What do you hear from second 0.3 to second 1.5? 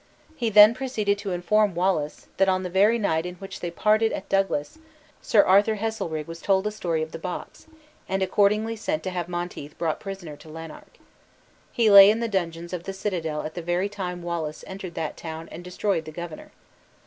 He then proceeded to